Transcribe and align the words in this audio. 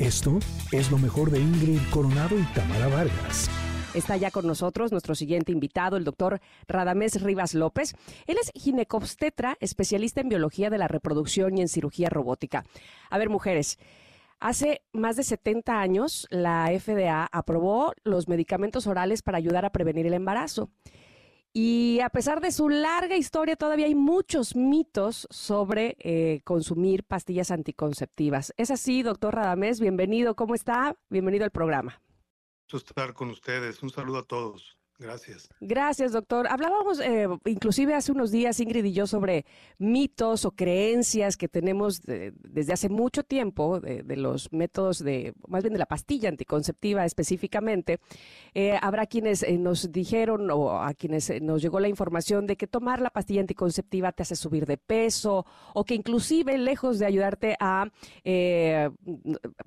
Esto 0.00 0.38
es 0.72 0.90
lo 0.90 0.96
mejor 0.96 1.30
de 1.30 1.40
Ingrid 1.40 1.78
Coronado 1.90 2.38
y 2.38 2.42
Tamara 2.54 2.88
Vargas. 2.88 3.50
Está 3.92 4.16
ya 4.16 4.30
con 4.30 4.46
nosotros 4.46 4.92
nuestro 4.92 5.14
siguiente 5.14 5.52
invitado, 5.52 5.98
el 5.98 6.04
doctor 6.04 6.40
Radamés 6.66 7.20
Rivas 7.20 7.52
López. 7.52 7.94
Él 8.26 8.38
es 8.40 8.50
ginecobstetra, 8.54 9.58
especialista 9.60 10.22
en 10.22 10.30
biología 10.30 10.70
de 10.70 10.78
la 10.78 10.88
reproducción 10.88 11.58
y 11.58 11.60
en 11.60 11.68
cirugía 11.68 12.08
robótica. 12.08 12.64
A 13.10 13.18
ver, 13.18 13.28
mujeres, 13.28 13.78
hace 14.38 14.80
más 14.94 15.16
de 15.16 15.22
70 15.22 15.78
años 15.78 16.26
la 16.30 16.70
FDA 16.80 17.28
aprobó 17.30 17.92
los 18.02 18.26
medicamentos 18.26 18.86
orales 18.86 19.20
para 19.20 19.36
ayudar 19.36 19.66
a 19.66 19.70
prevenir 19.70 20.06
el 20.06 20.14
embarazo. 20.14 20.70
Y 21.52 21.98
a 22.00 22.10
pesar 22.10 22.40
de 22.40 22.52
su 22.52 22.68
larga 22.68 23.16
historia, 23.16 23.56
todavía 23.56 23.86
hay 23.86 23.96
muchos 23.96 24.54
mitos 24.54 25.26
sobre 25.30 25.96
eh, 25.98 26.42
consumir 26.44 27.02
pastillas 27.02 27.50
anticonceptivas. 27.50 28.54
¿Es 28.56 28.70
así, 28.70 29.02
doctor 29.02 29.34
Radamés? 29.34 29.80
Bienvenido, 29.80 30.36
¿cómo 30.36 30.54
está? 30.54 30.96
Bienvenido 31.08 31.44
al 31.44 31.50
programa. 31.50 32.00
estar 32.72 33.14
con 33.14 33.30
ustedes. 33.30 33.82
Un 33.82 33.90
saludo 33.90 34.18
a 34.18 34.22
todos. 34.22 34.79
Gracias. 35.00 35.48
Gracias, 35.62 36.12
doctor. 36.12 36.46
Hablábamos 36.46 37.00
eh, 37.00 37.26
inclusive 37.46 37.94
hace 37.94 38.12
unos 38.12 38.30
días, 38.30 38.60
Ingrid 38.60 38.84
y 38.84 38.92
yo, 38.92 39.06
sobre 39.06 39.46
mitos 39.78 40.44
o 40.44 40.50
creencias 40.50 41.38
que 41.38 41.48
tenemos 41.48 42.02
desde 42.02 42.72
hace 42.74 42.90
mucho 42.90 43.22
tiempo 43.22 43.80
de, 43.80 44.04
los 44.16 44.52
métodos 44.52 45.02
de, 45.02 45.32
más 45.48 45.62
bien 45.62 45.72
de 45.72 45.78
la 45.78 45.86
pastilla 45.86 46.28
anticonceptiva 46.28 47.06
específicamente. 47.06 47.98
Eh, 48.52 48.78
habrá 48.82 49.06
quienes 49.06 49.42
eh, 49.42 49.56
nos 49.56 49.90
dijeron 49.90 50.50
o 50.50 50.82
a 50.82 50.92
quienes 50.92 51.32
nos 51.40 51.62
llegó 51.62 51.80
la 51.80 51.88
información 51.88 52.46
de 52.46 52.56
que 52.56 52.66
tomar 52.66 53.00
la 53.00 53.08
pastilla 53.08 53.40
anticonceptiva 53.40 54.12
te 54.12 54.24
hace 54.24 54.36
subir 54.36 54.66
de 54.66 54.76
peso 54.76 55.46
o 55.72 55.82
que 55.82 55.94
inclusive 55.94 56.58
lejos 56.58 56.98
de 56.98 57.06
ayudarte 57.06 57.56
a, 57.58 57.90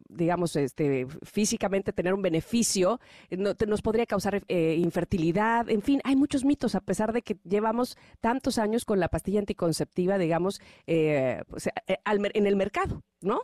digamos, 0.10 0.56
este, 0.58 1.08
físicamente 1.24 1.92
tener 1.92 2.14
un 2.14 2.22
beneficio, 2.22 3.00
nos 3.32 3.82
podría 3.82 4.06
causar 4.06 4.44
infertilidad 4.48 5.23
en 5.32 5.82
fin, 5.82 6.02
hay 6.04 6.16
muchos 6.16 6.44
mitos 6.44 6.76
a 6.76 6.82
pesar 6.82 7.14
de 7.14 7.22
que 7.22 7.38
llevamos 7.44 7.98
tantos 8.20 8.58
años 8.58 8.86
con 8.86 9.00
la 9.00 9.08
pastilla 9.08 9.40
anticonceptiva, 9.40 10.18
digamos, 10.18 10.60
eh, 10.88 11.42
eh, 11.88 11.98
en 12.06 12.48
el 12.48 12.56
mercado, 12.56 13.04
¿no? 13.22 13.42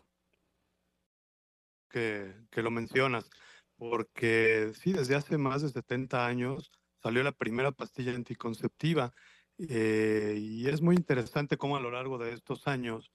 Que, 1.90 2.34
lo 2.56 2.72
mencionas, 2.72 3.30
porque 3.78 4.74
sí, 4.76 4.94
desde 4.94 5.16
hace 5.16 5.38
más 5.38 5.62
de 5.62 5.70
70 5.70 6.26
años 6.26 6.72
salió 7.02 7.24
la 7.24 7.32
primera 7.32 7.72
pastilla 7.72 8.14
anticonceptiva 8.14 9.14
eh, 9.58 10.36
y 10.38 10.68
es 10.68 10.82
muy 10.82 10.96
interesante 10.96 11.58
cómo 11.58 11.78
a 11.78 11.82
lo 11.82 11.92
largo 11.92 12.18
de 12.18 12.34
estos 12.34 12.68
años 12.68 13.12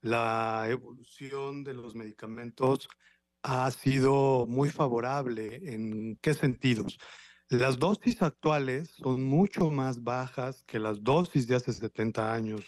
la 0.00 0.66
evolución 0.68 1.62
de 1.62 1.74
los 1.74 1.94
medicamentos 1.94 2.88
ha 3.42 3.70
sido 3.70 4.46
muy 4.46 4.70
favorable. 4.70 5.60
¿En 5.72 6.16
qué 6.16 6.34
sentidos? 6.34 6.98
Las 7.48 7.78
dosis 7.78 8.22
actuales 8.22 8.90
son 8.90 9.22
mucho 9.22 9.70
más 9.70 10.02
bajas 10.02 10.64
que 10.64 10.80
las 10.80 11.04
dosis 11.04 11.46
de 11.46 11.54
hace 11.54 11.72
70 11.72 12.32
años. 12.32 12.62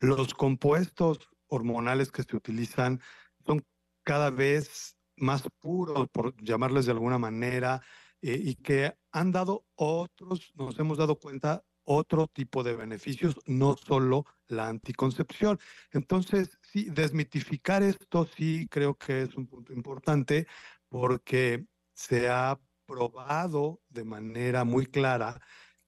Los 0.00 0.34
compuestos 0.34 1.18
hormonales 1.46 2.12
que 2.12 2.22
se 2.22 2.36
utilizan 2.36 3.00
son 3.46 3.64
cada 4.04 4.30
vez 4.30 4.96
más 5.16 5.42
puros, 5.60 6.08
por 6.10 6.36
llamarles 6.42 6.86
de 6.86 6.92
alguna 6.92 7.18
manera, 7.18 7.82
eh, 8.20 8.40
y 8.42 8.54
que 8.56 8.94
han 9.12 9.32
dado 9.32 9.64
otros, 9.74 10.52
nos 10.54 10.78
hemos 10.78 10.98
dado 10.98 11.18
cuenta, 11.18 11.64
otro 11.84 12.26
tipo 12.26 12.62
de 12.62 12.76
beneficios, 12.76 13.40
no 13.46 13.76
solo 13.76 14.26
la 14.46 14.68
anticoncepción. 14.68 15.58
Entonces, 15.90 16.58
sí, 16.62 16.90
desmitificar 16.90 17.82
esto 17.82 18.26
sí 18.36 18.66
creo 18.70 18.94
que 18.94 19.22
es 19.22 19.34
un 19.36 19.46
punto 19.46 19.72
importante 19.72 20.46
porque 20.90 21.64
se 21.94 22.28
ha 22.28 22.58
probado 22.88 23.82
de 23.90 24.04
manera 24.04 24.64
muy 24.64 24.86
clara 24.86 25.38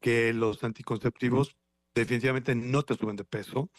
que 0.01 0.33
los 0.35 0.63
anticonceptivos 0.63 1.57
definitivamente 1.95 2.55
no 2.55 2.83
te 2.83 2.95
suben 2.95 3.17
de 3.17 3.25
peso. 3.25 3.71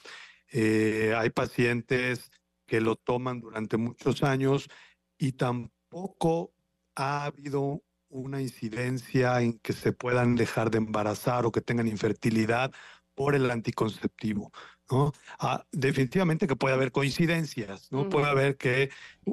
Eh, 0.52 1.14
hay 1.16 1.30
pacientes 1.30 2.32
que 2.66 2.82
lo 2.82 2.96
toman 2.96 3.40
durante 3.40 3.78
muchos 3.78 4.24
años 4.24 4.68
y 5.18 5.34
tampoco 5.34 6.54
ha 6.96 7.26
habido 7.26 7.84
una 8.10 8.42
incidencia 8.42 9.40
en 9.42 9.60
que 9.60 9.74
se 9.74 9.94
puedan 9.94 10.36
dejar 10.36 10.72
de 10.72 10.80
embarazar 10.80 11.46
o 11.46 11.52
que 11.52 11.62
tengan 11.62 11.88
infertilidad 11.88 12.72
por 13.14 13.36
el 13.36 13.50
anticonceptivo. 13.52 14.52
¿no? 14.90 15.14
Ah, 15.40 15.66
definitivamente 15.72 16.48
que 16.48 16.56
puede 16.56 16.74
haber 16.74 16.92
coincidencias, 16.92 17.92
¿no? 17.92 18.10
Puede 18.10 18.28
haber 18.28 18.58
que 18.58 18.90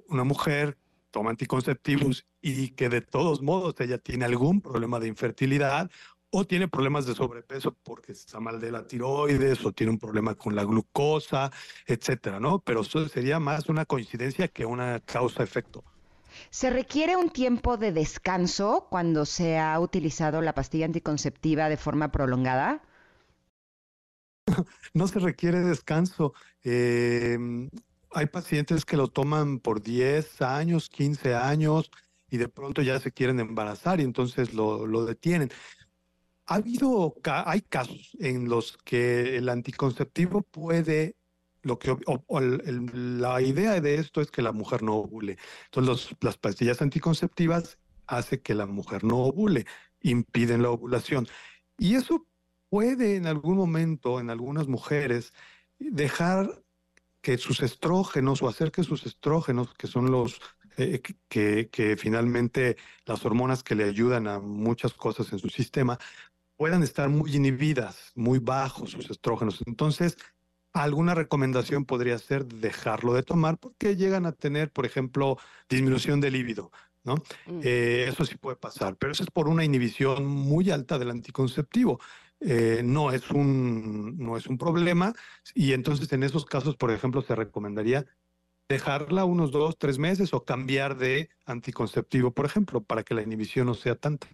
una 0.09 0.25
mujer 0.25 0.78
toma 1.10 1.30
anticonceptivos 1.30 2.26
y 2.41 2.70
que 2.70 2.88
de 2.88 3.00
todos 3.00 3.42
modos 3.42 3.74
ella 3.80 3.98
tiene 3.98 4.24
algún 4.24 4.60
problema 4.60 5.00
de 5.00 5.08
infertilidad 5.08 5.91
o 6.30 6.44
tiene 6.44 6.69
problemas 6.69 7.06
de 7.06 7.14
sobrepeso 7.14 7.74
porque 7.82 8.12
está 8.12 8.38
mal 8.41 8.60
de 8.60 8.70
la 8.70 8.86
tiroides 8.86 9.64
o 9.64 9.72
tiene 9.72 9.92
un 9.92 9.98
problema 9.98 10.34
con 10.34 10.54
la 10.54 10.64
glucosa, 10.64 11.50
etcétera, 11.86 12.38
¿no? 12.38 12.60
Pero 12.60 12.82
eso 12.82 13.08
sería 13.08 13.41
más 13.41 13.68
una 13.68 13.86
coincidencia 13.86 14.48
que 14.48 14.66
una 14.66 15.00
causa-efecto. 15.00 15.84
¿Se 16.50 16.70
requiere 16.70 17.16
un 17.16 17.30
tiempo 17.30 17.76
de 17.76 17.92
descanso 17.92 18.86
cuando 18.91 19.24
se 19.24 19.58
ha 19.58 19.78
utilizado 19.80 20.42
la 20.42 20.54
pastilla 20.54 20.84
anticonceptiva 20.84 21.68
de 21.68 21.76
forma 21.76 22.12
prolongada? 22.12 22.82
No 24.94 25.06
se 25.06 25.18
requiere 25.18 25.60
descanso. 25.60 26.32
Eh, 26.64 27.38
hay 28.12 28.26
pacientes 28.26 28.84
que 28.84 28.96
lo 28.96 29.08
toman 29.08 29.58
por 29.58 29.82
10 29.82 30.42
años, 30.42 30.88
15 30.88 31.34
años 31.34 31.91
y 32.30 32.38
de 32.38 32.48
pronto 32.48 32.82
ya 32.82 33.00
se 33.00 33.12
quieren 33.12 33.41
embarazar 33.41 34.00
y 34.00 34.04
entonces 34.04 34.54
lo, 34.54 35.04
detienen. 35.04 35.50
Ha 36.47 36.56
habido, 36.56 37.14
hay 37.24 37.60
casos 37.62 38.16
en 38.18 38.48
los 38.48 38.78
que 38.78 39.36
el 39.36 39.48
anticonceptivo 39.48 40.42
puede, 40.42 41.16
lo 41.62 41.78
que, 41.78 41.97
la 42.92 43.42
idea 43.42 43.80
de 43.80 43.97
esto 43.97 44.20
es 44.20 44.30
que 44.30 44.42
la 44.42 44.52
mujer 44.52 44.82
no 44.82 44.97
ovule. 44.97 45.36
Entonces 45.66 46.16
las 46.20 46.38
pastillas 46.38 46.80
anticonceptivas 46.80 47.78
hacen 48.06 48.41
que 48.41 48.54
la 48.54 48.66
mujer 48.66 49.04
no 49.04 49.18
ovule, 49.18 49.66
impiden 50.00 50.62
la 50.62 50.70
ovulación. 50.70 51.28
Y 51.76 51.94
eso 51.94 52.26
puede 52.70 53.16
en 53.16 53.26
algún 53.26 53.56
momento, 53.56 54.20
en 54.20 54.30
algunas 54.30 54.68
mujeres, 54.68 55.32
dejar 55.78 56.62
que 57.20 57.38
sus 57.38 57.62
estrógenos 57.62 58.42
o 58.42 58.48
hacer 58.48 58.70
que 58.70 58.84
sus 58.84 59.06
estrógenos, 59.06 59.74
que 59.74 59.86
son 59.86 60.10
los 60.10 60.40
eh, 60.76 61.02
que, 61.28 61.68
que, 61.70 61.96
finalmente 61.96 62.76
las 63.04 63.24
hormonas 63.24 63.64
que 63.64 63.74
le 63.74 63.84
ayudan 63.84 64.28
a 64.28 64.38
muchas 64.38 64.94
cosas 64.94 65.32
en 65.32 65.40
su 65.40 65.48
sistema, 65.48 65.98
puedan 66.56 66.82
estar 66.82 67.08
muy 67.08 67.34
inhibidas, 67.34 68.12
muy 68.14 68.38
bajos 68.38 68.90
sus 68.90 69.10
estrógenos. 69.10 69.60
Entonces, 69.66 70.16
alguna 70.72 71.14
recomendación 71.14 71.84
podría 71.84 72.18
ser 72.18 72.46
dejarlo 72.46 73.14
de 73.14 73.22
tomar 73.22 73.58
porque 73.58 73.96
llegan 73.96 74.26
a 74.26 74.32
tener, 74.32 74.70
por 74.70 74.86
ejemplo, 74.86 75.38
disminución 75.68 76.20
de 76.20 76.30
líbido. 76.30 76.70
¿No? 77.04 77.16
Mm. 77.47 77.60
Eh, 77.62 78.06
eso 78.09 78.25
sí 78.25 78.36
puede 78.36 78.56
pasar, 78.56 78.97
pero 78.97 79.12
eso 79.12 79.22
es 79.22 79.31
por 79.31 79.48
una 79.48 79.64
inhibición 79.64 80.26
muy 80.26 80.70
alta 80.70 80.98
del 80.98 81.10
anticonceptivo. 81.10 82.00
Eh, 82.41 82.82
no, 82.84 83.10
es 83.10 83.31
un, 83.31 84.16
no 84.16 84.36
es 84.36 84.47
un 84.47 84.59
problema 84.59 85.12
y 85.54 85.72
entonces 85.72 86.12
en 86.12 86.22
esos 86.22 86.47
casos, 86.47 86.76
por 86.76 86.92
ejemplo, 86.92 87.20
se 87.22 87.34
recomendaría 87.34 88.06
dejarla 88.69 89.25
unos 89.25 89.50
dos, 89.50 89.78
tres 89.78 89.98
meses 89.98 90.32
o 90.34 90.44
cambiar 90.44 90.98
de 90.98 91.31
anticonceptivo, 91.47 92.32
por 92.32 92.47
ejemplo, 92.47 92.82
para 92.82 93.03
que 93.03 93.15
la 93.15 93.22
inhibición 93.22 93.66
no 93.66 93.75
sea 93.75 93.97
tanta. 93.97 94.28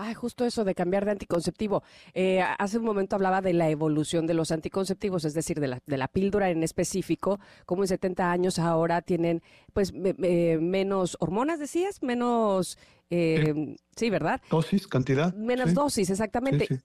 Ah, 0.00 0.14
justo 0.14 0.44
eso 0.44 0.62
de 0.62 0.76
cambiar 0.76 1.04
de 1.04 1.10
anticonceptivo. 1.10 1.82
Eh, 2.14 2.40
hace 2.40 2.78
un 2.78 2.84
momento 2.84 3.16
hablaba 3.16 3.42
de 3.42 3.52
la 3.52 3.68
evolución 3.68 4.28
de 4.28 4.34
los 4.34 4.52
anticonceptivos, 4.52 5.24
es 5.24 5.34
decir, 5.34 5.58
de 5.58 5.66
la, 5.66 5.82
de 5.84 5.96
la 5.96 6.06
píldora 6.06 6.50
en 6.50 6.62
específico, 6.62 7.40
como 7.66 7.82
en 7.82 7.88
70 7.88 8.30
años 8.30 8.60
ahora 8.60 9.02
tienen 9.02 9.42
pues 9.72 9.92
menos 9.92 11.16
hormonas, 11.18 11.58
decías, 11.58 12.00
menos... 12.00 12.78
Eh, 13.10 13.74
sí. 13.96 14.08
¿verdad? 14.08 14.40
Dosis, 14.48 14.86
cantidad. 14.86 15.34
Menos 15.34 15.74
dosis, 15.74 16.10
exactamente. 16.10 16.80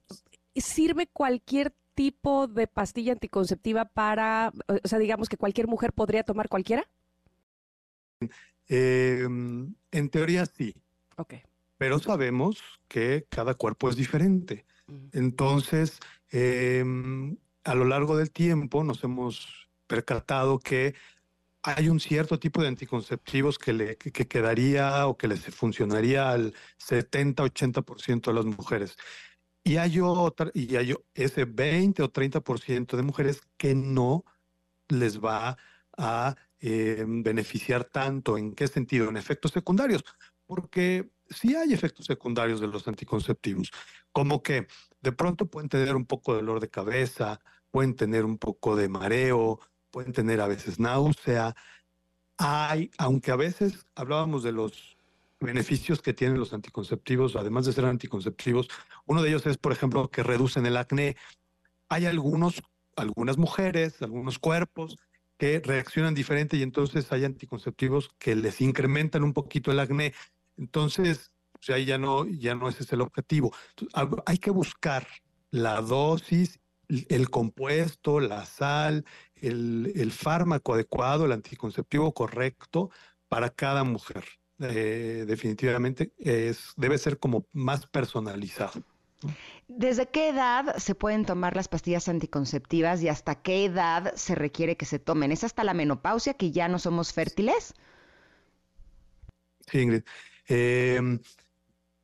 ¿Sirve 0.56 1.06
cualquier 1.06 1.72
tipo 1.94 2.48
de 2.48 2.66
pastilla 2.66 3.12
anticonceptiva 3.12 3.84
para, 3.84 4.52
o 4.66 4.88
sea, 4.88 4.98
digamos 4.98 5.28
que 5.28 5.36
cualquier 5.36 5.68
mujer 5.68 5.92
podría 5.92 6.24
tomar 6.24 6.48
cualquiera? 6.48 6.84
Em, 8.66 9.72
en 9.92 10.08
teoría 10.08 10.46
sí. 10.46 10.74
Ok 11.16 11.34
pero 11.78 11.98
sabemos 11.98 12.62
que 12.88 13.26
cada 13.28 13.54
cuerpo 13.54 13.88
es 13.88 13.96
diferente. 13.96 14.66
Entonces, 15.12 15.98
em, 16.30 17.36
a 17.64 17.74
lo 17.74 17.84
largo 17.84 18.16
del 18.16 18.30
tiempo 18.30 18.84
nos 18.84 19.02
hemos 19.04 19.68
percatado 19.86 20.58
que 20.58 20.94
hay 21.62 21.88
un 21.88 21.98
cierto 21.98 22.38
tipo 22.38 22.60
de 22.60 22.68
anticonceptivos 22.68 23.58
que 23.58 23.72
le 23.72 23.96
quedaría 23.96 25.06
o 25.06 25.16
que 25.16 25.28
les 25.28 25.40
funcionaría 25.46 26.30
al 26.30 26.54
70-80% 26.78 28.30
de 28.30 28.34
las 28.34 28.44
mujeres. 28.44 28.96
Y 29.64 29.78
hay 29.78 29.98
otra, 30.00 30.50
y 30.52 30.76
hay 30.76 30.94
ese 31.14 31.46
20 31.46 32.02
o 32.02 32.12
30% 32.12 32.98
de 32.98 33.02
mujeres 33.02 33.40
que 33.56 33.74
no 33.74 34.24
les 34.88 35.18
va 35.24 35.56
a 35.96 36.36
eh, 36.60 37.04
beneficiar 37.06 37.84
tanto. 37.84 38.36
¿En 38.36 38.54
qué 38.54 38.68
sentido? 38.68 39.08
En 39.08 39.16
efectos 39.16 39.52
secundarios. 39.52 40.04
Porque 40.46 41.08
sí 41.30 41.54
hay 41.54 41.72
efectos 41.72 42.06
secundarios 42.06 42.60
de 42.60 42.66
los 42.66 42.86
anticonceptivos, 42.88 43.70
como 44.12 44.42
que 44.42 44.66
de 45.00 45.12
pronto 45.12 45.46
pueden 45.46 45.68
tener 45.68 45.96
un 45.96 46.06
poco 46.06 46.32
de 46.32 46.40
dolor 46.40 46.60
de 46.60 46.70
cabeza, 46.70 47.40
pueden 47.70 47.94
tener 47.94 48.24
un 48.24 48.38
poco 48.38 48.76
de 48.76 48.88
mareo, 48.88 49.60
pueden 49.90 50.12
tener 50.12 50.40
a 50.40 50.48
veces 50.48 50.78
náusea. 50.78 51.54
Hay, 52.38 52.90
aunque 52.98 53.30
a 53.30 53.36
veces 53.36 53.86
hablábamos 53.94 54.42
de 54.42 54.52
los 54.52 54.96
beneficios 55.40 56.00
que 56.00 56.14
tienen 56.14 56.38
los 56.38 56.52
anticonceptivos, 56.52 57.36
además 57.36 57.66
de 57.66 57.72
ser 57.72 57.84
anticonceptivos, 57.84 58.68
uno 59.06 59.22
de 59.22 59.28
ellos 59.28 59.46
es, 59.46 59.58
por 59.58 59.72
ejemplo, 59.72 60.10
que 60.10 60.22
reducen 60.22 60.66
el 60.66 60.76
acné. 60.76 61.16
Hay 61.88 62.06
algunos, 62.06 62.62
algunas 62.96 63.38
mujeres, 63.38 64.00
algunos 64.02 64.38
cuerpos 64.38 64.96
que 65.36 65.60
reaccionan 65.60 66.14
diferente 66.14 66.56
y 66.56 66.62
entonces 66.62 67.10
hay 67.12 67.24
anticonceptivos 67.24 68.10
que 68.18 68.36
les 68.36 68.60
incrementan 68.60 69.24
un 69.24 69.32
poquito 69.32 69.70
el 69.70 69.80
acné. 69.80 70.14
Entonces, 70.56 71.32
o 71.68 71.72
ahí 71.72 71.84
ya 71.84 71.98
no, 71.98 72.26
ya 72.26 72.54
no 72.54 72.68
ese 72.68 72.82
es 72.84 72.92
el 72.92 73.00
objetivo. 73.00 73.52
hay 74.26 74.38
que 74.38 74.50
buscar 74.50 75.06
la 75.50 75.80
dosis, 75.80 76.60
el 76.88 77.30
compuesto, 77.30 78.20
la 78.20 78.44
sal, 78.44 79.04
el, 79.36 79.92
el 79.94 80.12
fármaco 80.12 80.74
adecuado, 80.74 81.24
el 81.24 81.32
anticonceptivo 81.32 82.12
correcto 82.12 82.90
para 83.28 83.50
cada 83.50 83.84
mujer. 83.84 84.24
Eh, 84.60 85.24
definitivamente 85.26 86.12
es, 86.18 86.72
debe 86.76 86.98
ser 86.98 87.18
como 87.18 87.46
más 87.52 87.86
personalizado. 87.86 88.82
¿Desde 89.68 90.06
qué 90.06 90.28
edad 90.28 90.76
se 90.76 90.94
pueden 90.94 91.24
tomar 91.24 91.56
las 91.56 91.68
pastillas 91.68 92.08
anticonceptivas 92.08 93.02
y 93.02 93.08
hasta 93.08 93.34
qué 93.36 93.64
edad 93.64 94.14
se 94.14 94.34
requiere 94.34 94.76
que 94.76 94.84
se 94.84 94.98
tomen? 94.98 95.32
¿Es 95.32 95.44
hasta 95.44 95.64
la 95.64 95.74
menopausia 95.74 96.34
que 96.34 96.50
ya 96.50 96.68
no 96.68 96.78
somos 96.78 97.12
fértiles? 97.12 97.74
Sí, 99.66 99.78
Ingrid. 99.78 100.02
Em, 100.46 101.18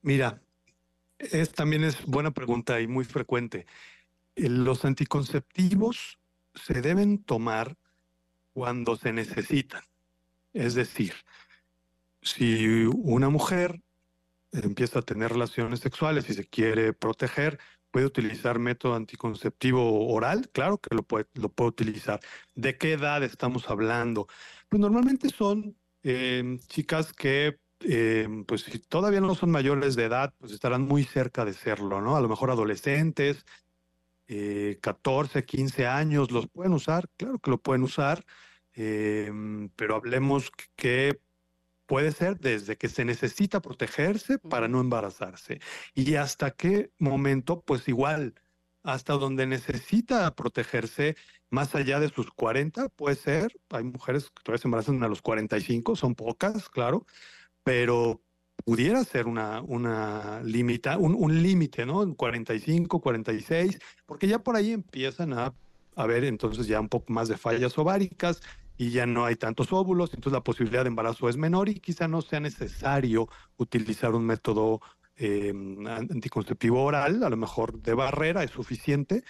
mira, 0.03 0.43
es, 1.19 1.53
también 1.53 1.85
es 1.85 2.05
buena 2.07 2.31
pregunta 2.31 2.81
y 2.81 2.87
muy 2.87 3.05
frecuente. 3.05 3.67
Eh, 4.37 4.49
los 4.49 4.85
anticonceptivos 4.85 6.19
se 6.55 6.81
deben 6.81 7.23
tomar 7.23 7.77
cuando 8.53 8.97
se 8.97 9.13
necesitan. 9.13 9.83
Es 10.53 10.75
decir, 10.75 11.15
si 12.23 12.87
una 12.87 13.29
mujer 13.29 13.83
empieza 14.53 14.99
a 15.01 15.03
tener 15.03 15.31
relaciones 15.31 15.81
sexuales 15.81 16.29
y 16.29 16.35
se 16.35 16.47
quiere 16.47 16.93
proteger, 16.93 17.59
puede 17.91 18.07
utilizar 18.07 18.59
método 18.59 18.95
anticonceptivo 18.95 20.09
oral, 20.09 20.49
claro 20.51 20.79
que 20.79 20.95
lo 20.95 21.03
puede, 21.03 21.27
lo 21.35 21.49
puede 21.49 21.71
utilizar. 21.71 22.21
¿De 22.55 22.77
qué 22.77 22.93
edad 22.93 23.23
estamos 23.23 23.69
hablando? 23.69 24.27
Pues 24.69 24.81
normalmente 24.81 25.29
son 25.29 25.77
em, 26.03 26.59
chicas 26.61 27.13
que, 27.13 27.59
em, 27.81 28.45
pues 28.45 28.63
si 28.63 28.79
todavía 28.79 29.21
no 29.21 29.35
son 29.35 29.51
mayores 29.51 29.97
de 29.97 30.05
edad, 30.05 30.35
pues 30.39 30.53
estarán 30.53 30.83
muy 30.83 31.05
cerca 31.05 31.45
de 31.45 31.53
serlo, 31.55 32.01
¿no? 32.01 32.17
A 32.17 32.21
lo 32.21 32.29
mejor 32.29 32.51
adolescentes, 32.51 33.45
14, 34.81 35.41
eh, 35.41 35.45
15 35.45 35.87
años, 35.87 36.31
¿los 36.31 36.49
pueden 36.49 36.73
usar? 36.73 37.09
Claro 37.17 37.39
que 37.39 37.51
lo 37.51 37.59
pueden 37.59 37.83
usar, 37.83 38.25
em, 38.75 39.71
pero 39.77 39.97
hablemos 39.97 40.53
que 40.77 41.21
puede 41.87 42.13
ser 42.13 42.39
desde 42.39 42.77
que 42.77 42.89
se 42.89 43.05
necesita 43.05 43.61
protegerse 43.61 44.39
para 44.39 44.69
no 44.69 44.81
embarazarse 44.81 45.61
y 45.95 46.15
hasta 46.15 46.53
qué 46.53 46.93
momento, 46.99 47.63
pues 47.63 47.89
igual, 47.89 48.35
hasta 48.85 49.15
donde 49.15 49.47
necesita 49.47 50.33
protegerse 50.35 51.17
más 51.51 51.75
allá 51.75 51.99
de 51.99 52.09
sus 52.09 52.31
40, 52.31 52.89
puede 52.91 53.17
ser, 53.17 53.59
hay 53.71 53.85
mujeres 53.85 54.31
que 54.31 54.43
todavía 54.45 54.63
se 54.63 54.69
embarazan 54.69 55.03
a 55.03 55.09
los 55.09 55.21
45, 55.21 55.97
son 55.97 56.15
pocas, 56.15 56.69
claro, 56.69 57.07
pero 57.63 58.23
pudiera 58.65 59.03
ser 59.05 59.27
una, 59.27 59.63
una 59.63 60.43
limita, 60.43 60.99
un, 60.99 61.15
un 61.15 61.43
límite, 61.43 61.87
¿no? 61.87 62.03
En 62.03 62.15
45, 62.15 63.01
46, 63.01 63.79
porque 64.07 64.29
ya 64.29 64.39
por 64.39 64.57
ahí 64.57 64.73
empiezan 64.73 65.33
a 65.33 65.55
haber 65.97 66.25
entonces 66.25 66.67
ya 66.67 66.81
un 66.81 66.89
poco 66.89 67.13
más 67.13 67.29
de 67.29 67.37
fallas 67.37 67.77
ováricas 67.79 68.41
y 68.77 68.91
ya 68.91 69.07
no 69.07 69.27
hay 69.27 69.37
tantos 69.37 69.73
óvulos, 69.73 70.15
entonces 70.15 70.33
la 70.33 70.43
posibilidad 70.43 70.85
de 70.85 70.89
embarazo 70.89 71.29
es 71.29 71.37
menor 71.37 71.69
y 71.69 71.75
quizá 71.75 72.09
no 72.09 72.23
sea 72.23 72.41
necesario 72.41 73.29
utilizar 73.59 74.15
un 74.15 74.25
método 74.25 74.81
eh, 75.17 75.53
anticonceptivo 75.87 76.83
oral, 76.83 77.23
a 77.23 77.29
lo 77.29 77.37
mejor 77.37 77.83
de 77.83 77.93
barrera 77.93 78.43
es 78.43 78.51
suficiente 78.53 79.23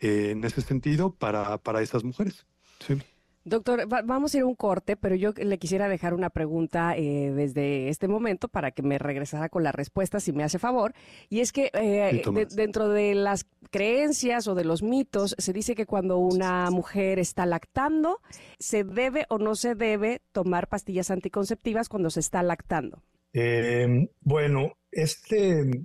eh, 0.00 0.30
en 0.32 0.42
ese 0.42 0.60
sentido 0.60 1.14
para, 1.14 1.58
para 1.58 1.82
esas 1.82 2.02
mujeres. 2.02 2.46
Sí. 2.84 3.00
Doctor, 3.46 3.86
vamos 3.86 4.34
a 4.34 4.38
ir 4.38 4.42
a 4.42 4.46
un 4.46 4.56
corte, 4.56 4.96
pero 4.96 5.14
yo 5.14 5.30
le 5.36 5.58
quisiera 5.58 5.88
dejar 5.88 6.14
una 6.14 6.30
pregunta 6.30 6.96
eh, 6.96 7.30
desde 7.30 7.88
este 7.90 8.08
momento 8.08 8.48
para 8.48 8.72
que 8.72 8.82
me 8.82 8.98
regresara 8.98 9.48
con 9.48 9.62
la 9.62 9.70
respuesta, 9.70 10.18
si 10.18 10.32
me 10.32 10.42
hace 10.42 10.58
favor. 10.58 10.94
Y 11.28 11.38
es 11.38 11.52
que 11.52 11.70
eh, 11.72 12.24
dentro 12.56 12.88
de 12.88 13.14
las 13.14 13.46
creencias 13.70 14.48
o 14.48 14.56
de 14.56 14.64
los 14.64 14.82
mitos, 14.82 15.36
se 15.38 15.52
dice 15.52 15.76
que 15.76 15.86
cuando 15.86 16.18
una 16.18 16.68
mujer 16.72 17.20
está 17.20 17.46
lactando, 17.46 18.20
se 18.58 18.82
debe 18.82 19.26
o 19.28 19.38
no 19.38 19.54
se 19.54 19.76
debe 19.76 20.22
tomar 20.32 20.66
pastillas 20.66 21.12
anticonceptivas 21.12 21.88
cuando 21.88 22.10
se 22.10 22.18
está 22.18 22.42
lactando. 22.42 23.00
Em, 23.32 24.08
bueno, 24.22 24.72
este 24.90 25.84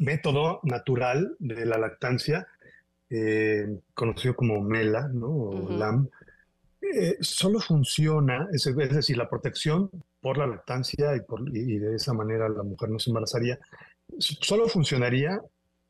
método 0.00 0.58
natural 0.64 1.36
de 1.38 1.64
la 1.64 1.78
lactancia, 1.78 2.48
eh, 3.08 3.78
conocido 3.94 4.34
como 4.34 4.60
MELA, 4.62 5.06
¿no? 5.14 5.28
O 5.28 5.70
LAM, 5.70 6.08
eh, 6.80 7.16
solo 7.20 7.60
funciona, 7.60 8.48
es, 8.52 8.64
decir, 8.64 9.16
la 9.16 9.28
protección 9.28 9.90
por 10.20 10.38
la 10.38 10.46
lactancia 10.46 11.16
y, 11.16 11.20
por, 11.20 11.40
y, 11.48 11.78
de 11.78 11.96
esa 11.96 12.12
manera 12.12 12.48
la 12.48 12.62
mujer 12.62 12.90
no 12.90 12.98
se 12.98 13.10
embarazaría, 13.10 13.58
solo 14.18 14.68
funcionaría 14.68 15.40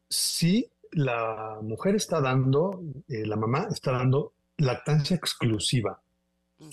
si 0.08 0.70
la 0.92 1.58
mujer 1.62 1.96
está 1.96 2.20
dando, 2.20 2.82
eh, 3.08 3.26
la 3.26 3.36
mamá 3.36 3.68
está 3.70 3.92
dando 3.92 4.32
lactancia 4.58 5.16
exclusiva, 5.16 6.00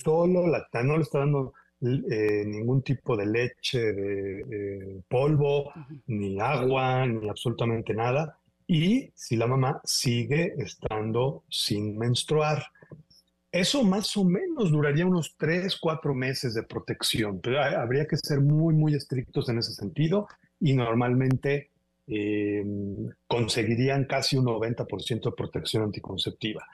solo 0.03 0.47
lactancia, 0.47 0.87
no 0.87 0.97
le 0.97 1.03
está 1.03 1.19
dando 1.19 1.53
eh, 1.83 2.45
ningún 2.45 2.81
tipo 2.81 3.17
de 3.17 3.25
leche, 3.25 3.91
de, 3.91 5.01
polvo, 5.09 5.73
ni 6.07 6.39
agua, 6.39 7.05
ni 7.05 7.27
absolutamente 7.27 7.93
nada. 7.93 8.39
Y 8.65 9.11
si 9.15 9.35
la 9.35 9.47
mamá 9.47 9.81
sigue 9.83 10.53
estando 10.57 11.43
sin 11.49 11.97
menstruar. 11.97 12.63
Eso 13.53 13.83
más 13.83 14.17
o 14.17 14.23
menos 14.23 14.71
duraría 14.71 15.05
unos 15.05 15.35
tres, 15.37 15.77
cuatro 15.79 16.15
meses 16.15 16.55
de 16.55 16.63
protección, 16.63 17.39
pero 17.39 17.61
habría 17.61 18.07
que 18.07 18.17
ser 18.17 18.41
muy, 18.41 18.73
muy 18.73 18.95
estrictos 18.95 19.47
en 19.47 19.59
ese 19.59 19.73
sentido 19.73 20.27
y 20.59 20.73
normalmente 20.73 21.69
em, 22.07 23.11
conseguirían 23.27 24.05
casi 24.05 24.37
un 24.37 24.45
90% 24.45 25.29
de 25.29 25.35
protección 25.35 25.83
anticonceptiva. 25.83 26.65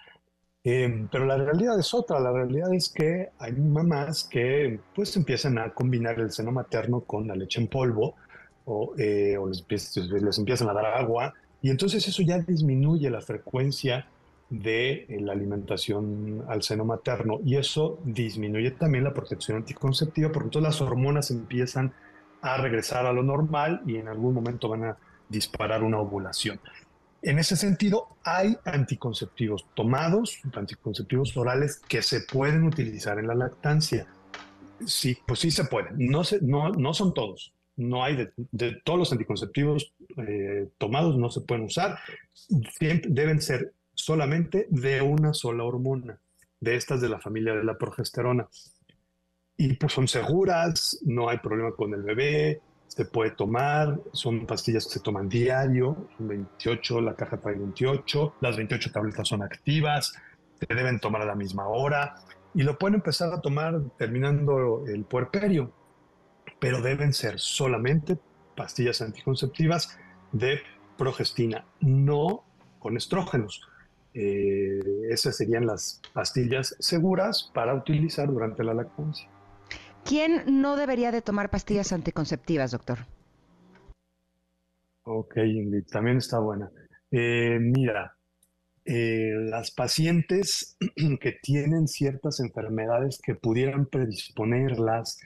Em, 0.64 1.10
pero 1.12 1.26
la 1.26 1.36
realidad 1.36 1.78
es 1.78 1.94
otra, 1.94 2.18
la 2.22 2.32
realidad 2.32 2.74
es 2.74 2.88
que 2.88 3.28
hay 3.40 3.52
mamás 3.52 4.24
que 4.24 4.80
pues 4.96 5.14
empiezan 5.18 5.58
a 5.58 5.74
combinar 5.74 6.18
el 6.18 6.32
seno 6.32 6.54
materno 6.54 7.02
con 7.02 7.28
la 7.28 7.36
leche 7.36 7.60
en 7.60 7.68
polvo 7.68 8.16
o, 8.64 8.94
eh, 8.98 9.38
les, 9.70 9.98
les 9.98 10.38
empiezan 10.38 10.70
a 10.70 10.74
dar 10.74 10.86
agua 10.86 11.34
y 11.62 11.72
entonces 11.72 12.08
eso 12.08 12.22
ya 12.22 12.40
disminuye 12.40 13.10
la 13.10 13.20
frecuencia 13.20 14.08
de 14.50 15.06
eh, 15.08 15.20
la 15.22 15.34
alimentación 15.34 16.44
al 16.48 16.64
seno 16.64 16.86
materno 16.86 17.40
y 17.46 17.58
eso 17.58 18.00
disminuye 18.04 18.72
también 18.72 19.04
la 19.04 19.14
protección 19.14 19.58
anticonceptiva 19.58 20.32
porque 20.32 20.48
entonces 20.48 20.68
las 20.70 20.82
hormonas 20.82 21.32
empiezan 21.32 21.94
a 22.42 22.58
regresar 22.58 23.06
a 23.06 23.14
lo 23.14 23.24
normal 23.24 23.82
y 23.86 23.98
en 23.98 24.08
algún 24.08 24.34
momento 24.34 24.70
van 24.70 24.86
a 24.86 24.98
disparar 25.28 25.84
una 25.84 26.00
ovulación. 26.00 26.60
En 27.22 27.38
ese 27.38 27.58
sentido, 27.58 28.08
hay 28.24 28.58
anticonceptivos 28.64 29.66
tomados, 29.76 30.40
anticonceptivos 30.54 31.36
orales 31.36 31.82
que 31.88 32.02
se 32.02 32.22
pueden 32.22 32.64
utilizar 32.64 33.20
en 33.20 33.28
la 33.28 33.36
lactancia. 33.36 34.08
Sí, 34.86 35.18
pues 35.28 35.42
sí 35.42 35.52
se 35.52 35.66
pueden. 35.66 35.96
No, 35.98 36.24
se, 36.24 36.40
no, 36.42 36.70
no 36.70 36.94
son 36.94 37.14
todos. 37.14 37.54
No 37.76 38.04
hay 38.04 38.30
de, 38.52 38.82
todos 38.84 39.00
los 39.00 39.12
anticonceptivos 39.12 39.94
eh, 40.18 40.70
tomados, 40.78 41.18
no 41.18 41.30
se 41.30 41.42
pueden 41.42 41.66
usar. 41.66 42.00
Deben 42.80 43.42
ser 43.42 43.74
solamente 44.00 44.68
de 44.70 45.02
una 45.02 45.34
sola 45.34 45.64
hormona, 45.64 46.20
de 46.60 46.76
estas 46.76 47.02
de 47.02 47.10
la 47.10 47.20
familia 47.20 47.54
de 47.54 47.64
la 47.64 47.78
progesterona. 47.78 48.48
Y 49.58 49.74
pues 49.74 49.94
son 49.94 50.08
seguras, 50.08 51.00
no 51.06 51.30
hay 51.30 51.40
problema 51.40 51.72
con 51.74 51.94
el 51.94 52.04
bebé, 52.04 52.62
se 52.88 53.06
puede 53.06 53.32
tomar, 53.32 54.00
son 54.14 54.46
pastillas 54.46 54.86
que 54.86 54.94
se 54.94 55.00
toman 55.02 55.28
diario, 55.28 56.10
28, 56.20 57.02
la 57.02 57.16
caja 57.16 57.38
trae 57.38 57.56
28, 57.56 58.36
las 58.42 58.56
28 58.56 58.92
tabletas 58.92 59.28
son 59.28 59.44
activas, 59.44 60.14
se 60.60 60.74
deben 60.74 61.00
tomar 61.00 61.22
a 61.22 61.26
la 61.26 61.36
misma 61.36 61.68
hora 61.68 62.16
y 62.54 62.64
lo 62.64 62.78
pueden 62.78 62.96
empezar 62.96 63.32
a 63.34 63.42
tomar 63.42 63.82
terminando 63.98 64.86
el 64.88 65.04
puerperio, 65.04 65.72
pero 66.60 66.82
deben 66.82 67.14
ser 67.14 67.40
solamente 67.40 68.18
pastillas 68.56 69.02
anticonceptivas 69.02 69.98
de 70.32 70.62
progestina, 70.98 71.66
no 71.82 72.46
con 72.80 72.98
estrógenos. 72.98 73.62
Eh, 74.22 74.80
esas 75.10 75.38
serían 75.38 75.66
las 75.66 76.02
pastillas 76.14 76.76
seguras 76.80 77.50
para 77.54 77.74
utilizar 77.74 78.28
durante 78.28 78.66
la 78.66 78.74
lactancia. 78.74 79.30
¿Quién 80.04 80.62
no 80.62 80.76
debería 80.76 81.12
de 81.12 81.22
tomar 81.22 81.50
pastillas 81.50 81.94
anticonceptivas, 81.94 82.72
doctor? 82.72 83.00
Ok, 85.04 85.38
Ingrid, 85.38 85.86
también 85.86 86.18
está 86.18 86.40
buena. 86.40 86.70
Eh, 87.12 87.60
mira, 87.62 88.14
eh, 88.84 89.32
las 89.36 89.72
pacientes 89.72 90.78
que 91.22 91.38
tienen 91.42 91.88
ciertas 91.88 92.42
enfermedades 92.42 93.20
que 93.24 93.36
pudieran 93.36 93.86
predisponerlas 93.86 95.18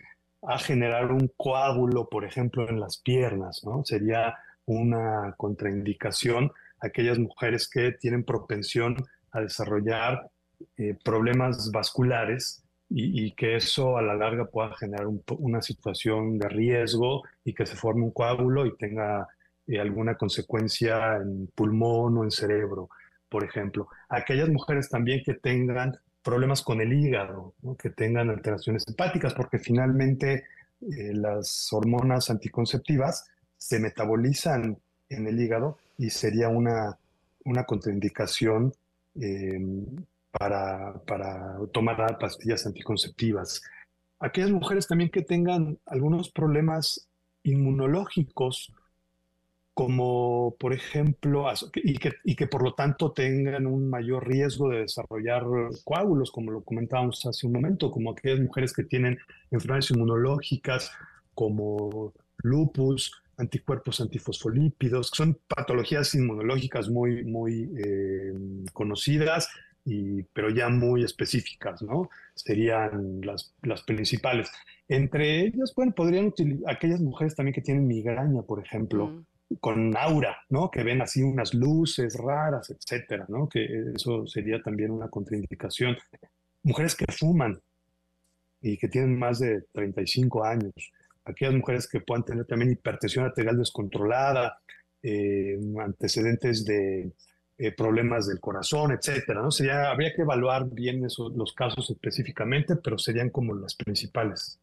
a 0.43 0.59
generar 0.59 1.11
un 1.11 1.31
coágulo, 1.35 2.09
por 2.09 2.25
ejemplo, 2.25 2.69
en 2.69 2.79
las 2.79 3.01
piernas, 3.01 3.61
¿no? 3.63 3.83
Sería 3.83 4.35
una 4.65 5.33
contraindicación 5.35 6.51
aquellas 6.83 7.17
mujeres 7.17 7.67
que 7.67 7.93
tienen 7.93 8.23
propensión 8.23 8.95
a 9.31 9.41
desarrollar 9.41 10.29
eh, 10.77 10.95
problemas 11.03 11.71
vasculares 11.71 12.63
y, 12.95 13.31
que 13.31 13.55
eso 13.55 13.97
a 13.97 14.03
la 14.03 14.13
larga 14.13 14.45
pueda 14.45 14.75
generar 14.75 15.07
una 15.39 15.63
situación 15.63 16.37
de 16.37 16.47
riesgo 16.47 17.23
y 17.43 17.53
que 17.55 17.65
se 17.65 17.75
forme 17.75 18.03
un 18.03 18.11
coágulo 18.11 18.67
y 18.67 18.77
tenga 18.77 19.27
eh, 19.65 19.79
alguna 19.79 20.15
consecuencia 20.15 21.15
en 21.15 21.47
pulmón 21.55 22.17
o 22.19 22.23
en 22.23 22.29
cerebro, 22.29 22.89
por 23.29 23.43
ejemplo. 23.43 23.87
Aquellas 24.09 24.49
mujeres 24.49 24.89
también 24.89 25.23
que 25.25 25.33
tengan 25.33 25.97
problemas 26.21 26.61
con 26.61 26.81
el 26.81 26.93
hígado, 26.93 27.55
que 27.79 27.89
tengan 27.89 28.29
alteraciones 28.29 28.83
hepáticas, 28.87 29.33
porque 29.33 29.57
finalmente 29.57 30.43
eh, 30.81 31.13
las 31.13 31.73
hormonas 31.73 32.29
anticonceptivas 32.29 33.25
se 33.57 33.79
metabolizan 33.79 34.77
en 35.09 35.27
el 35.27 35.39
hígado 35.39 35.77
y 35.97 36.09
sería 36.09 36.49
una, 36.49 36.97
una 37.45 37.63
contraindicación 37.65 38.73
em, 39.15 39.85
para, 40.31 40.93
para 41.05 41.57
tomar 41.71 42.17
pastillas 42.17 42.65
anticonceptivas. 42.65 43.61
Aquellas 44.19 44.51
mujeres 44.51 44.87
también 44.87 45.09
que 45.09 45.21
tengan 45.21 45.77
algunos 45.85 46.31
problemas 46.31 47.07
inmunológicos, 47.43 48.71
como 49.73 50.55
por 50.59 50.73
ejemplo, 50.73 51.45
y 51.75 51.97
que, 51.97 52.13
y 52.23 52.35
que, 52.35 52.47
por 52.47 52.63
lo 52.63 52.73
tanto 52.73 53.11
tengan 53.11 53.65
un 53.65 53.89
mayor 53.89 54.27
riesgo 54.27 54.69
de 54.69 54.81
desarrollar 54.81 55.43
coágulos, 55.83 56.31
como 56.31 56.51
lo 56.51 56.63
comentábamos 56.63 57.25
hace 57.25 57.47
un 57.47 57.53
momento, 57.53 57.91
como 57.91 58.11
aquellas 58.11 58.39
mujeres 58.39 58.71
que 58.73 58.83
tienen 58.83 59.17
enfermedades 59.51 59.91
inmunológicas 59.91 60.91
como 61.33 62.13
lupus, 62.37 63.22
anticuerpos 63.37 64.01
antifosfolípidos, 64.01 65.11
que 65.11 65.17
son 65.17 65.39
patologías 65.47 66.13
inmunológicas 66.15 66.89
muy, 66.89 67.23
muy 67.23 67.71
eh, 67.77 68.33
conocidas, 68.73 69.49
y, 69.85 70.23
pero 70.33 70.49
ya 70.49 70.69
muy 70.69 71.03
específicas, 71.03 71.81
¿no? 71.81 72.09
Serían 72.35 73.21
las, 73.21 73.53
las 73.61 73.83
principales. 73.83 74.49
Entre 74.87 75.41
ellas, 75.41 75.73
bueno, 75.75 75.93
podrían 75.93 76.27
utilizar 76.27 76.73
aquellas 76.73 77.01
mujeres 77.01 77.35
también 77.35 77.53
que 77.53 77.61
tienen 77.61 77.87
migraña, 77.87 78.43
por 78.43 78.59
ejemplo, 78.65 79.07
mm. 79.07 79.55
con 79.59 79.95
aura, 79.97 80.37
¿no? 80.49 80.71
Que 80.71 80.83
ven 80.83 81.01
así 81.01 81.21
unas 81.21 81.53
luces 81.53 82.17
raras, 82.17 82.69
etcétera, 82.69 83.25
¿no? 83.27 83.49
Que 83.49 83.91
eso 83.95 84.25
sería 84.27 84.61
también 84.61 84.91
una 84.91 85.09
contraindicación. 85.09 85.97
Mujeres 86.63 86.95
que 86.95 87.05
fuman 87.11 87.59
y 88.61 88.77
que 88.77 88.87
tienen 88.87 89.19
más 89.19 89.39
de 89.39 89.63
35 89.73 90.45
años, 90.45 90.71
aquellas 91.25 91.53
mujeres 91.53 91.87
que 91.87 92.01
puedan 92.01 92.25
tener 92.25 92.45
también 92.45 92.71
hipertensión 92.71 93.25
arterial 93.25 93.57
descontrolada, 93.57 94.59
eh, 95.01 95.59
antecedentes 95.79 96.65
de 96.65 97.11
eh, 97.57 97.71
problemas 97.71 98.27
del 98.27 98.39
corazón, 98.39 98.91
etcétera, 98.91 99.41
¿no? 99.41 99.51
Sería, 99.51 99.89
habría 99.91 100.13
que 100.13 100.23
evaluar 100.23 100.69
bien 100.69 101.05
esos, 101.05 101.33
los 101.35 101.53
casos 101.53 101.89
específicamente, 101.89 102.75
pero 102.75 102.97
serían 102.97 103.29
como 103.29 103.53
las 103.53 103.75
principales. 103.75 104.59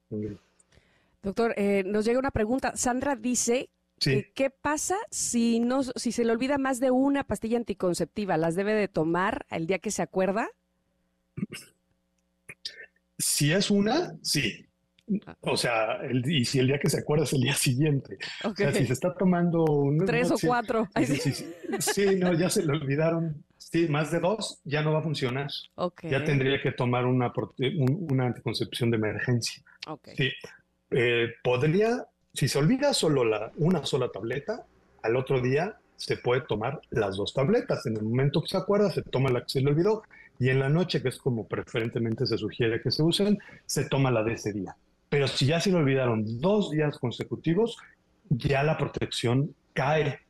Doctor, 1.22 1.54
eh, 1.56 1.82
nos 1.84 2.04
llega 2.04 2.18
una 2.18 2.30
pregunta. 2.30 2.72
Sandra 2.76 3.16
dice 3.16 3.70
¿Qué 4.00 4.50
pasa 4.50 4.96
si 5.10 5.60
no, 5.60 5.82
si 5.82 6.12
se 6.12 6.24
le 6.24 6.32
olvida 6.32 6.56
más 6.56 6.80
de 6.80 6.90
una 6.90 7.24
pastilla 7.24 7.58
anticonceptiva? 7.58 8.38
¿Las 8.38 8.54
debe 8.54 8.72
de 8.72 8.88
tomar 8.88 9.44
el 9.50 9.66
día 9.66 9.78
que 9.78 9.90
se 9.90 10.00
acuerda? 10.00 10.48
Si 13.18 13.52
es 13.52 13.70
una, 13.70 14.16
sí. 14.22 14.66
O 15.40 15.56
sea, 15.56 15.96
el, 16.02 16.28
y 16.30 16.44
si 16.44 16.58
el 16.58 16.68
día 16.68 16.78
que 16.78 16.88
se 16.88 17.00
acuerda 17.00 17.24
es 17.24 17.32
el 17.32 17.40
día 17.40 17.54
siguiente. 17.54 18.18
O 18.44 18.54
sea, 18.54 18.72
si 18.72 18.86
se 18.86 18.92
está 18.92 19.14
tomando 19.14 19.64
un, 19.64 20.04
tres 20.04 20.30
o 20.30 20.36
cuatro. 20.42 20.88
Sí, 21.78 22.16
no, 22.16 22.32
ya 22.34 22.50
se 22.50 22.64
le 22.64 22.72
olvidaron. 22.72 23.44
Sí, 23.56 23.88
más 23.88 24.10
de 24.10 24.20
dos 24.20 24.60
ya 24.64 24.82
no 24.82 24.92
va 24.92 25.00
a 25.00 25.02
funcionar. 25.02 25.50
Ya 26.02 26.24
tendría 26.24 26.60
que 26.62 26.72
tomar 26.72 27.06
una, 27.06 27.32
una 28.10 28.26
anticoncepción 28.26 28.90
de 28.90 28.96
emergencia. 28.96 29.62
Sí. 30.16 30.30
Eh, 30.90 31.28
podría, 31.42 32.06
si 32.32 32.48
se 32.48 32.58
olvida 32.58 32.92
solo 32.92 33.24
la, 33.24 33.52
una 33.56 33.84
sola 33.86 34.08
tableta, 34.08 34.64
al 35.02 35.16
otro 35.16 35.40
día 35.40 35.76
se 35.96 36.16
puede 36.16 36.40
tomar 36.42 36.80
las 36.90 37.16
dos 37.16 37.34
tabletas. 37.34 37.86
En 37.86 37.96
el 37.96 38.02
momento 38.02 38.42
que 38.42 38.48
se 38.48 38.56
acuerda, 38.56 38.90
se 38.90 39.02
toma 39.02 39.30
la 39.30 39.42
que 39.42 39.50
se 39.50 39.60
le 39.60 39.70
olvidó 39.70 40.02
y 40.40 40.48
en 40.48 40.58
la 40.58 40.70
noche, 40.70 41.02
que 41.02 41.10
es 41.10 41.18
como 41.18 41.46
preferentemente 41.46 42.26
se 42.26 42.38
sugiere 42.38 42.80
que 42.80 42.90
se 42.90 43.02
usen, 43.02 43.38
se 43.66 43.84
toma 43.84 44.10
la 44.10 44.24
de 44.24 44.32
ese 44.32 44.54
día. 44.54 44.74
Pero 45.10 45.28
si 45.28 45.44
ya 45.44 45.60
se 45.60 45.70
le 45.70 45.76
olvidaron 45.76 46.40
dos 46.40 46.70
días 46.70 46.98
consecutivos, 46.98 47.76
ya 48.30 48.62
la 48.62 48.78
protección 48.78 49.54
cae 49.74 50.20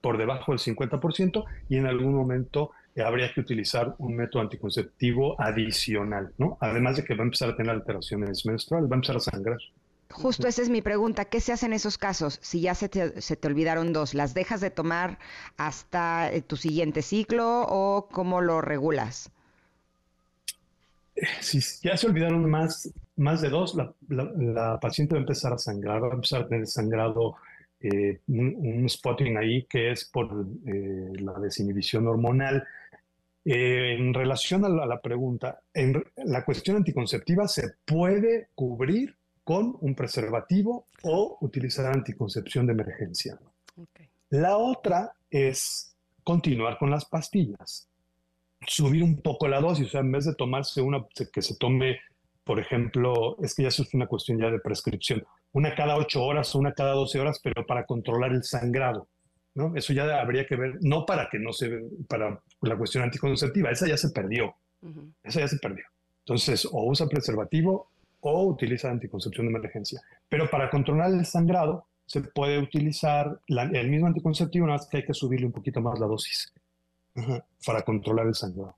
por 0.00 0.18
debajo 0.18 0.52
del 0.52 0.58
50% 0.58 1.44
y 1.68 1.76
en 1.76 1.86
algún 1.86 2.14
momento 2.14 2.72
habría 3.04 3.32
que 3.32 3.40
utilizar 3.40 3.94
un 3.98 4.16
método 4.16 4.42
anticonceptivo 4.42 5.40
adicional, 5.40 6.32
¿no? 6.38 6.58
Además 6.60 6.96
de 6.96 7.04
que 7.04 7.14
va 7.14 7.22
a 7.22 7.24
empezar 7.24 7.50
a 7.50 7.56
tener 7.56 7.70
alteraciones 7.70 8.44
menstruales, 8.44 8.90
va 8.90 8.94
a 8.94 8.96
empezar 8.96 9.16
a 9.16 9.20
sangrar. 9.20 9.58
Justo 10.10 10.48
esa 10.48 10.62
es 10.62 10.68
mi 10.68 10.82
pregunta. 10.82 11.26
¿Qué 11.26 11.40
se 11.40 11.52
hace 11.52 11.66
en 11.66 11.72
esos 11.72 11.96
casos? 11.96 12.38
Si 12.42 12.60
ya 12.60 12.74
se 12.74 12.88
te, 12.88 13.20
se 13.20 13.36
te 13.36 13.46
olvidaron 13.46 13.92
dos, 13.92 14.12
¿las 14.14 14.34
dejas 14.34 14.60
de 14.60 14.70
tomar 14.70 15.18
hasta 15.56 16.32
eh, 16.32 16.42
tu 16.42 16.56
siguiente 16.56 17.02
ciclo 17.02 17.62
o 17.68 18.08
cómo 18.10 18.40
lo 18.40 18.60
regulas? 18.60 19.30
Si 21.40 21.60
ya 21.82 21.96
se 21.96 22.08
olvidaron 22.08 22.48
más, 22.50 22.90
más 23.20 23.42
de 23.42 23.50
dos, 23.50 23.76
la, 24.08 24.78
paciente 24.80 25.14
va 25.14 25.18
a 25.18 25.20
empezar 25.20 25.52
a 25.52 25.58
sangrar, 25.58 26.02
va 26.02 26.08
a 26.08 26.14
empezar 26.14 26.42
a 26.42 26.48
tener 26.48 26.66
sangrado, 26.66 27.36
eh, 27.78 28.20
un, 28.28 28.86
spotting 28.88 29.36
ahí 29.36 29.64
que 29.64 29.90
es 29.90 30.06
por 30.06 30.46
eh, 30.66 31.12
la 31.20 31.38
desinhibición 31.38 32.06
hormonal. 32.06 32.66
Eh, 33.44 33.96
en 33.98 34.14
relación 34.14 34.64
a 34.64 34.68
la, 34.68 35.00
pregunta, 35.00 35.60
en 35.74 36.02
la 36.16 36.44
cuestión 36.44 36.78
anticonceptiva 36.78 37.46
se 37.46 37.74
puede 37.84 38.48
cubrir 38.54 39.16
con 39.44 39.76
un 39.80 39.94
preservativo 39.94 40.86
o 41.02 41.36
utilizar 41.42 41.86
anticoncepción 41.86 42.66
de 42.66 42.72
emergencia. 42.72 43.38
La 44.30 44.56
otra 44.56 45.12
es 45.30 45.94
continuar 46.24 46.78
con 46.78 46.90
las 46.90 47.04
pastillas, 47.04 47.88
subir 48.66 49.02
un 49.02 49.20
poco 49.20 49.46
la 49.48 49.60
dosis, 49.60 49.88
o 49.88 49.90
sea, 49.90 50.00
en 50.00 50.12
vez 50.12 50.24
de 50.24 50.34
tomarse 50.34 50.80
una, 50.80 51.04
que 51.32 51.42
se 51.42 51.56
tome 51.56 51.98
por 52.50 52.58
ejemplo, 52.58 53.36
es 53.44 53.54
que 53.54 53.62
ya 53.62 53.68
es 53.68 53.94
una 53.94 54.08
cuestión 54.08 54.40
ya 54.40 54.50
de 54.50 54.58
prescripción, 54.58 55.22
una 55.52 55.72
cada 55.72 55.96
ocho 55.96 56.24
horas 56.24 56.52
o 56.52 56.58
una 56.58 56.72
cada 56.72 56.94
doce 56.94 57.20
horas, 57.20 57.38
pero 57.40 57.64
para 57.64 57.86
controlar 57.86 58.32
el 58.32 58.42
sangrado. 58.42 59.06
¿no? 59.54 59.76
Eso 59.76 59.92
ya 59.92 60.20
habría 60.20 60.48
que 60.48 60.56
ver, 60.56 60.78
no 60.80 61.06
para 61.06 61.28
que 61.30 61.38
no 61.38 61.52
se, 61.52 61.70
para 62.08 62.42
la 62.62 62.76
cuestión 62.76 63.04
anticonceptiva, 63.04 63.70
esa 63.70 63.86
ya 63.86 63.96
se 63.96 64.10
perdió, 64.10 64.52
esa 65.22 65.38
ya 65.38 65.46
se 65.46 65.58
perdió. 65.58 65.84
Entonces, 66.24 66.64
o 66.64 66.86
usa 66.86 67.06
preservativo 67.06 67.86
o 68.18 68.46
utiliza 68.46 68.90
anticoncepción 68.90 69.46
de 69.46 69.52
emergencia. 69.56 70.00
Pero 70.28 70.50
para 70.50 70.70
controlar 70.70 71.12
el 71.12 71.26
sangrado 71.26 71.86
se 72.04 72.20
puede 72.20 72.58
utilizar 72.58 73.38
el 73.46 73.90
mismo 73.90 74.08
anticonceptivo, 74.08 74.66
nada 74.66 74.78
más 74.78 74.88
que 74.88 74.96
hay 74.96 75.04
que 75.04 75.14
subirle 75.14 75.46
un 75.46 75.52
poquito 75.52 75.80
más 75.80 76.00
la 76.00 76.06
dosis 76.06 76.52
para 77.64 77.82
controlar 77.82 78.26
el 78.26 78.34
sangrado. 78.34 78.74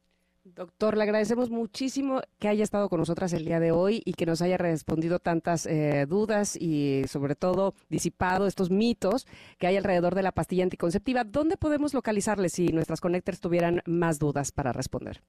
Doctor, 0.55 0.99
le 0.99 1.05
agradecemos 1.05 1.51
muchísimo 1.51 2.21
que 2.39 2.49
haya 2.49 2.63
estado 2.63 2.91
con 2.91 3.01
nosotras 3.01 3.33
el 3.33 3.47
día 3.47 3.59
de 3.59 3.73
hoy 3.73 4.03
y 4.05 4.13
que 4.13 4.27
nos 4.27 4.43
haya 4.43 4.59
respondido 4.59 5.19
tantas 5.19 5.65
eh, 5.65 6.05
dudas 6.07 6.57
y 6.61 7.05
sobre 7.09 7.35
todo 7.35 7.75
disipado 7.89 8.47
estos 8.47 8.71
mitos 8.71 9.27
que 9.59 9.67
hay 9.67 9.79
alrededor 9.79 10.15
de 10.15 10.23
la 10.23 10.33
pastilla 10.33 10.65
anticonceptiva. 10.65 11.25
¿Dónde 11.25 11.57
podemos 11.57 11.95
localizarle 11.95 12.51
si 12.51 12.69
nuestras 12.69 13.01
conectores 13.01 13.41
tuvieran 13.41 13.81
más 13.87 14.19
dudas 14.19 14.53
para 14.53 14.73
responder? 14.75 15.23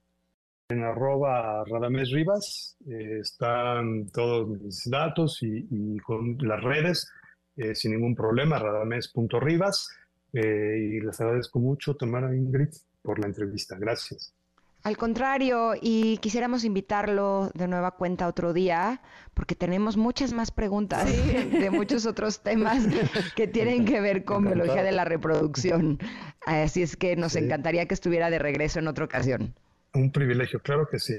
En 0.68 0.82
arroba 0.82 1.64
Radames 1.64 2.10
Rivas 2.10 2.76
eh, 2.86 3.20
están 3.20 4.08
todos 4.08 4.46
mis 4.48 4.82
datos 4.90 5.38
y, 5.40 5.96
con 6.00 6.36
las 6.40 6.62
redes 6.62 7.10
eh, 7.56 7.74
sin 7.74 7.92
ningún 7.92 8.14
problema, 8.14 8.58
radames.rivas. 8.58 9.88
y 10.34 11.00
les 11.00 11.20
agradezco 11.20 11.60
mucho, 11.60 11.96
Tamara 11.96 12.34
Ingrid, 12.34 12.74
por 13.00 13.18
la 13.18 13.26
entrevista. 13.26 13.76
Gracias. 13.78 14.34
Al 14.84 14.98
contrario, 14.98 15.72
y 15.80 16.18
quisiéramos 16.18 16.62
invitarlo 16.62 17.50
de 17.54 17.68
nueva 17.68 17.92
cuenta 17.92 18.28
otro 18.28 18.52
día, 18.52 19.00
porque 19.32 19.54
tenemos 19.54 19.96
muchas 19.96 20.34
más 20.34 20.50
preguntas 20.50 21.06
de 21.50 21.70
muchos 21.70 22.04
otros 22.04 22.42
temas 22.42 22.86
que 23.34 23.46
tienen 23.46 23.86
que 23.86 24.02
ver 24.02 24.24
con 24.24 24.44
biología 24.44 24.82
de 24.82 24.92
la 24.92 25.06
reproducción. 25.06 25.98
Así 26.44 26.82
es 26.82 26.98
que 26.98 27.16
nos 27.16 27.34
encantaría 27.34 27.88
que 27.88 27.94
estuviera 27.94 28.28
de 28.28 28.38
regreso 28.38 28.78
en 28.78 28.88
otra 28.88 29.06
ocasión. 29.06 29.54
Un 29.94 30.12
privilegio, 30.12 30.60
claro 30.60 30.86
que 30.90 30.98
sí. 30.98 31.14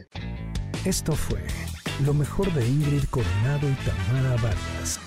Esto 0.86 1.14
fue 1.14 1.40
lo 2.06 2.14
mejor 2.14 2.54
de 2.54 2.68
Ingrid 2.68 3.06
Coronado 3.10 3.68
y 3.68 3.74
Tamara 3.84 4.36
Vargas. 4.44 5.00